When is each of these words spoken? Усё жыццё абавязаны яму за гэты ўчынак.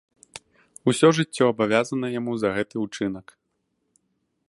Усё 0.91 1.07
жыццё 1.17 1.43
абавязаны 1.53 2.07
яму 2.19 2.33
за 2.45 2.49
гэты 2.59 2.75
ўчынак. 2.89 3.27